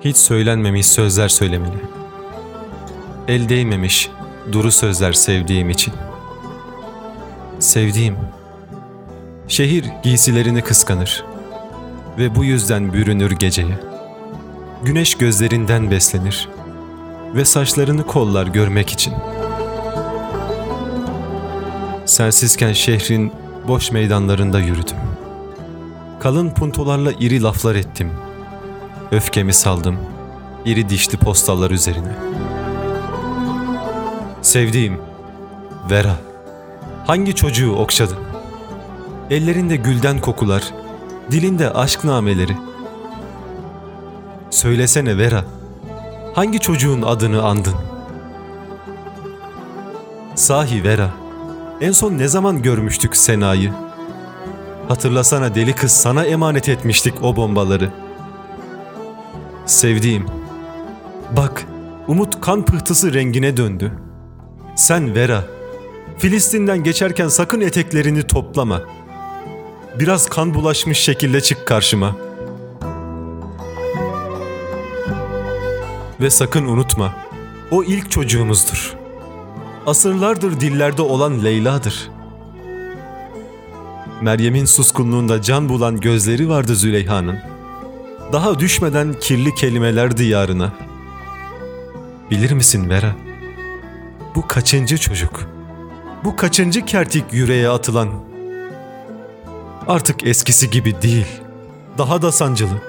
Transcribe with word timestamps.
Hiç 0.00 0.16
söylenmemiş 0.16 0.86
sözler 0.86 1.28
söylemeli. 1.28 1.80
El 3.28 3.48
değmemiş 3.48 4.10
duru 4.52 4.72
sözler 4.72 5.12
sevdiğim 5.12 5.70
için. 5.70 5.94
Sevdiğim. 7.58 8.16
Şehir 9.48 9.84
giysilerini 10.02 10.62
kıskanır 10.62 11.24
ve 12.18 12.36
bu 12.36 12.44
yüzden 12.44 12.92
bürünür 12.92 13.30
geceye. 13.30 13.80
Güneş 14.84 15.14
gözlerinden 15.14 15.90
beslenir 15.90 16.48
ve 17.34 17.44
saçlarını 17.44 18.06
kollar 18.06 18.46
görmek 18.46 18.90
için. 18.90 19.14
Sensizken 22.06 22.72
şehrin 22.72 23.32
boş 23.68 23.92
meydanlarında 23.92 24.60
yürüdüm. 24.60 24.96
Kalın 26.20 26.50
puntolarla 26.50 27.12
iri 27.12 27.42
laflar 27.42 27.74
ettim. 27.74 28.10
Öfkemi 29.12 29.52
saldım, 29.52 29.98
iri 30.64 30.88
dişli 30.88 31.18
postallar 31.18 31.70
üzerine. 31.70 32.12
Sevdiğim, 34.42 35.00
Vera, 35.90 36.16
hangi 37.06 37.34
çocuğu 37.34 37.72
okşadın? 37.72 38.18
Ellerinde 39.30 39.76
gülden 39.76 40.20
kokular, 40.20 40.62
dilinde 41.30 41.70
aşk 41.70 42.04
nameleri. 42.04 42.56
Söylesene 44.50 45.18
Vera, 45.18 45.44
hangi 46.34 46.60
çocuğun 46.60 47.02
adını 47.02 47.42
andın? 47.42 47.76
Sahi 50.34 50.84
Vera, 50.84 51.10
en 51.80 51.92
son 51.92 52.18
ne 52.18 52.28
zaman 52.28 52.62
görmüştük 52.62 53.16
Sena'yı? 53.16 53.72
Hatırlasana 54.88 55.54
deli 55.54 55.72
kız 55.72 55.92
sana 55.92 56.24
emanet 56.24 56.68
etmiştik 56.68 57.14
o 57.22 57.36
bombaları. 57.36 57.90
Sevdiğim, 59.66 60.26
bak 61.36 61.66
umut 62.08 62.40
kan 62.40 62.64
pıhtısı 62.64 63.14
rengine 63.14 63.56
döndü. 63.56 63.92
Sen 64.76 65.14
Vera, 65.14 65.44
Filistin'den 66.18 66.84
geçerken 66.84 67.28
sakın 67.28 67.60
eteklerini 67.60 68.22
toplama. 68.22 68.82
Biraz 69.98 70.28
kan 70.28 70.54
bulaşmış 70.54 70.98
şekilde 70.98 71.40
çık 71.40 71.66
karşıma. 71.66 72.16
Ve 76.20 76.30
sakın 76.30 76.66
unutma, 76.66 77.14
o 77.70 77.84
ilk 77.84 78.10
çocuğumuzdur. 78.10 78.94
Asırlardır 79.86 80.60
dillerde 80.60 81.02
olan 81.02 81.44
Leyla'dır. 81.44 82.10
Meryem'in 84.20 84.64
suskunluğunda 84.64 85.42
can 85.42 85.68
bulan 85.68 86.00
gözleri 86.00 86.48
vardı 86.48 86.76
Züleyha'nın. 86.76 87.49
Daha 88.32 88.58
düşmeden 88.58 89.14
kirli 89.20 89.54
kelimeler 89.54 90.16
diyarına. 90.16 90.72
Bilir 92.30 92.52
misin 92.52 92.90
Vera? 92.90 93.12
Bu 94.34 94.46
kaçıncı 94.46 94.98
çocuk? 94.98 95.40
Bu 96.24 96.36
kaçıncı 96.36 96.84
kertik 96.84 97.24
yüreğe 97.32 97.68
atılan? 97.68 98.08
Artık 99.88 100.26
eskisi 100.26 100.70
gibi 100.70 101.02
değil. 101.02 101.26
Daha 101.98 102.22
da 102.22 102.32
sancılı. 102.32 102.82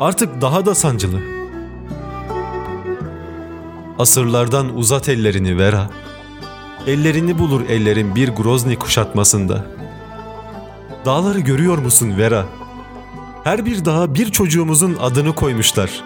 Artık 0.00 0.40
daha 0.40 0.66
da 0.66 0.74
sancılı. 0.74 1.20
Asırlardan 3.98 4.76
uzat 4.76 5.08
ellerini 5.08 5.58
Vera. 5.58 5.90
Ellerini 6.86 7.38
bulur 7.38 7.60
ellerin 7.68 8.14
bir 8.14 8.28
Grozny 8.28 8.76
kuşatmasında. 8.76 9.66
Dağları 11.04 11.40
görüyor 11.40 11.78
musun 11.78 12.18
Vera? 12.18 12.44
Her 13.46 13.66
bir 13.66 13.84
dağa 13.84 14.14
bir 14.14 14.30
çocuğumuzun 14.30 14.96
adını 15.00 15.34
koymuşlar. 15.34 16.04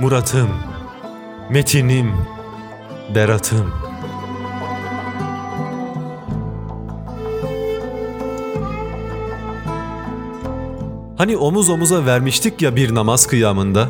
Murat'ım, 0.00 0.48
Metin'im, 1.50 2.12
Berat'ım. 3.14 3.72
Hani 11.18 11.36
omuz 11.36 11.70
omuza 11.70 12.06
vermiştik 12.06 12.62
ya 12.62 12.76
bir 12.76 12.94
namaz 12.94 13.26
kıyamında. 13.26 13.88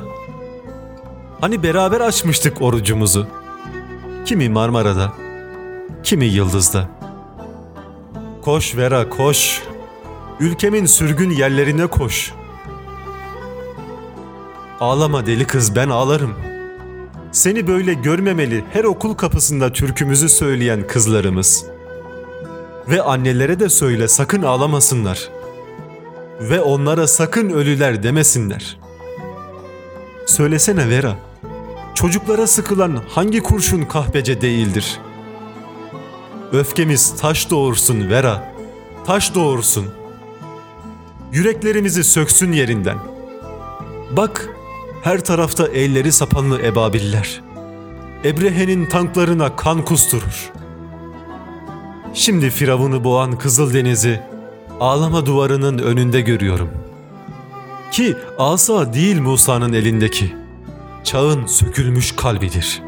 Hani 1.41 1.63
beraber 1.63 2.01
açmıştık 2.01 2.63
orucumuzu. 2.63 3.27
Kimi 4.25 4.49
Marmara'da, 4.49 5.13
kimi 6.03 6.27
Yıldız'da. 6.27 6.89
Koş 8.43 8.77
Vera 8.77 9.09
koş. 9.09 9.63
Ülkemin 10.41 10.87
sürgün 10.87 11.31
yerlerine 11.31 11.87
koş. 11.87 12.38
Ağlama 14.81 15.27
deli 15.27 15.47
kız 15.47 15.77
ben 15.77 15.89
ağlarım. 15.89 16.35
Seni 17.33 17.67
böyle 17.67 17.95
görmemeli 17.95 18.65
her 18.73 18.85
okul 18.85 19.15
kapısında 19.15 19.73
türkümüzü 19.73 20.29
söyleyen 20.29 20.87
kızlarımız. 20.87 21.65
Ve 22.89 23.03
annelere 23.03 23.61
de 23.61 23.69
söyle 23.69 24.09
sakın 24.09 24.43
ağlamasınlar. 24.43 25.29
Ve 26.41 26.61
onlara 26.61 27.07
sakın 27.07 27.51
ölüler 27.51 28.03
demesinler. 28.03 28.79
Söylesene 30.27 30.89
Vera. 30.89 31.17
Çocuklara 31.95 32.47
sıkılan 32.47 33.03
hangi 33.09 33.41
kurşun 33.41 33.83
kahpece 33.83 34.41
değildir? 34.41 35.01
Öfkemiz 36.53 37.17
taş 37.17 37.51
doğursun 37.51 38.11
Vera. 38.11 38.53
Taş 39.07 39.35
doğursun. 39.35 39.87
Yüreklerimizi 41.33 42.05
söksün 42.05 42.53
yerinden. 42.53 42.99
Bak 44.17 44.58
her 45.03 45.25
tarafta 45.25 45.69
elleri 45.69 46.13
sapanlı 46.13 46.63
ebabiller. 46.63 47.41
Ebrehe'nin 48.25 48.87
tanklarına 48.87 49.57
kan 49.57 49.85
kusturur. 49.85 50.53
Şimdi 52.15 52.51
Firavun'u 52.51 53.05
boğan 53.05 53.39
Kızıldeniz'i 53.39 54.21
ağlama 54.81 55.27
duvarının 55.27 55.79
önünde 55.79 56.21
görüyorum. 56.21 56.71
Ki 57.93 58.17
asa 58.39 58.93
değil 58.93 59.21
Musa'nın 59.21 59.73
elindeki. 59.73 60.35
Çağın 61.05 61.47
sökülmüş 61.47 62.13
kalbidir.'' 62.13 62.88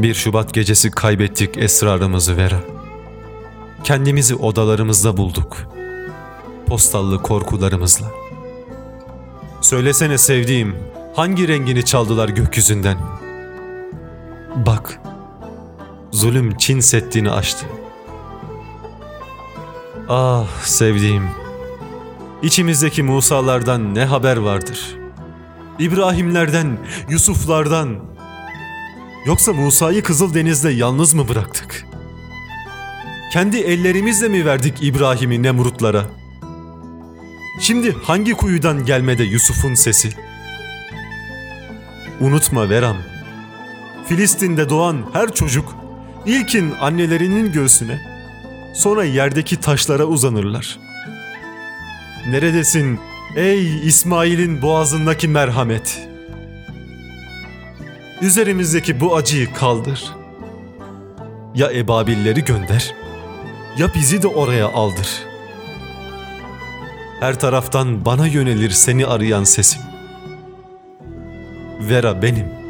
Bir 0.00 0.14
Şubat 0.14 0.54
gecesi 0.54 0.90
kaybettik 0.90 1.56
esrarımızı 1.56 2.36
Vera. 2.36 2.60
Kendimizi 3.84 4.34
odalarımızda 4.34 5.16
bulduk. 5.16 5.56
Postallı 6.66 7.22
korkularımızla. 7.22 8.06
Söylesene 9.60 10.18
sevdiğim, 10.18 10.76
hangi 11.14 11.48
rengini 11.48 11.84
çaldılar 11.84 12.28
gökyüzünden? 12.28 12.98
Bak, 14.66 15.00
zulüm 16.12 16.56
Çin 16.56 16.80
Seddi'ni 16.80 17.30
aştı. 17.30 17.66
Ah 20.08 20.48
sevdiğim, 20.62 21.24
içimizdeki 22.42 23.02
Musa'lardan 23.02 23.94
ne 23.94 24.04
haber 24.04 24.36
vardır? 24.36 24.96
İbrahimlerden, 25.78 26.78
Yusuflardan, 27.08 28.15
Yoksa 29.26 29.52
Musa'yı 29.52 30.02
Kızıldeniz'de 30.02 30.70
yalnız 30.70 31.14
mı 31.14 31.28
bıraktık? 31.28 31.86
Kendi 33.32 33.56
ellerimizle 33.56 34.28
mi 34.28 34.44
verdik 34.44 34.82
İbrahim'i 34.82 35.42
Nemrutlara? 35.42 36.04
Şimdi 37.60 37.92
hangi 37.92 38.32
kuyudan 38.32 38.84
gelmede 38.84 39.24
Yusuf'un 39.24 39.74
sesi? 39.74 40.12
Unutma 42.20 42.70
Veram, 42.70 42.96
Filistin'de 44.08 44.68
doğan 44.68 44.96
her 45.12 45.34
çocuk 45.34 45.74
ilkin 46.26 46.72
annelerinin 46.80 47.52
göğsüne, 47.52 48.00
sonra 48.74 49.04
yerdeki 49.04 49.60
taşlara 49.60 50.04
uzanırlar. 50.04 50.78
Neredesin 52.28 53.00
ey 53.36 53.88
İsmail'in 53.88 54.62
boğazındaki 54.62 55.28
merhamet?'' 55.28 56.05
Üzerimizdeki 58.20 59.00
bu 59.00 59.16
acıyı 59.16 59.52
kaldır. 59.52 60.12
Ya 61.54 61.72
ebabilleri 61.72 62.44
gönder, 62.44 62.94
ya 63.78 63.94
bizi 63.94 64.22
de 64.22 64.26
oraya 64.26 64.68
aldır. 64.68 65.08
Her 67.20 67.40
taraftan 67.40 68.04
bana 68.04 68.26
yönelir 68.26 68.70
seni 68.70 69.06
arayan 69.06 69.44
sesim. 69.44 69.82
Vera 71.80 72.22
benim.'' 72.22 72.65